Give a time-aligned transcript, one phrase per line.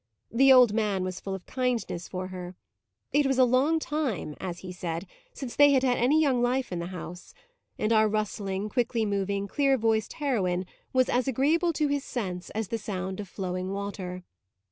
[0.31, 2.55] The old man was full of kindness for her;
[3.13, 6.71] it was a long time, as he said, since they had had any young life
[6.71, 7.35] in the house;
[7.77, 12.69] and our rustling, quickly moving, clear voiced heroine was as agreeable to his sense as
[12.69, 14.23] the sound of flowing water.